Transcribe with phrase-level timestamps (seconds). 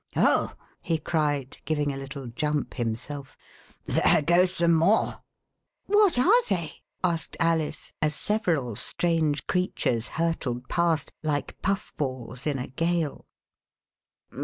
[0.15, 3.37] Oh," he cried, giving a little jump himself,"
[3.85, 5.19] there go some more!"
[5.85, 12.57] "What are they?" asked Alice, as several strange creatures hurtled past, like puff balls in
[12.57, 13.27] a gale.